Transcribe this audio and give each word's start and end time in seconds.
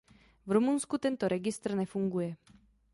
V 0.49 0.57
Rumunsku 0.57 0.95
tento 1.05 1.25
registr 1.35 1.69
nefunguje. 1.81 2.29